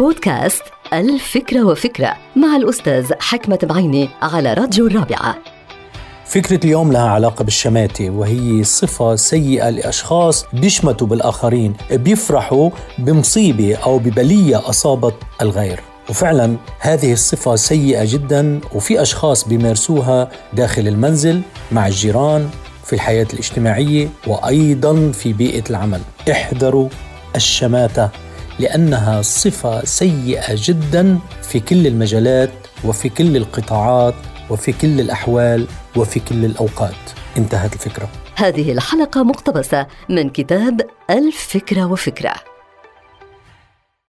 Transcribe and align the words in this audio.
بودكاست 0.00 0.62
الفكرة 0.92 1.64
وفكرة 1.64 2.16
مع 2.36 2.56
الأستاذ 2.56 3.12
حكمة 3.20 3.58
بعيني 3.62 4.08
على 4.22 4.54
راديو 4.54 4.86
الرابعة. 4.86 5.36
فكرة 6.24 6.60
اليوم 6.64 6.92
لها 6.92 7.08
علاقة 7.08 7.44
بالشماتة 7.44 8.10
وهي 8.10 8.64
صفة 8.64 9.16
سيئة 9.16 9.70
لأشخاص 9.70 10.46
بيشمتوا 10.52 11.06
بالآخرين 11.06 11.74
بيفرحوا 11.90 12.70
بمصيبة 12.98 13.76
أو 13.76 13.98
ببلية 13.98 14.68
أصابت 14.68 15.14
الغير. 15.42 15.80
وفعلا 16.10 16.56
هذه 16.78 17.12
الصفة 17.12 17.56
سيئة 17.56 18.04
جدا 18.04 18.60
وفي 18.74 19.02
أشخاص 19.02 19.48
بيمارسوها 19.48 20.28
داخل 20.52 20.88
المنزل 20.88 21.42
مع 21.72 21.86
الجيران 21.86 22.50
في 22.84 22.92
الحياة 22.92 23.26
الاجتماعية 23.32 24.08
وأيضا 24.26 25.10
في 25.12 25.32
بيئة 25.32 25.64
العمل. 25.70 26.00
احذروا 26.30 26.88
الشماتة. 27.36 28.29
لأنها 28.60 29.22
صفة 29.22 29.84
سيئة 29.84 30.54
جدا 30.54 31.18
في 31.42 31.60
كل 31.60 31.86
المجالات 31.86 32.50
وفي 32.84 33.08
كل 33.08 33.36
القطاعات 33.36 34.14
وفي 34.50 34.72
كل 34.72 35.00
الأحوال 35.00 35.66
وفي 35.96 36.20
كل 36.20 36.44
الأوقات. 36.44 37.02
انتهت 37.36 37.72
الفكرة. 37.72 38.08
هذه 38.36 38.72
الحلقة 38.72 39.22
مقتبسة 39.22 39.86
من 40.08 40.30
كتاب 40.30 40.80
الفكرة 41.10 41.84
وفكرة. 41.92 42.49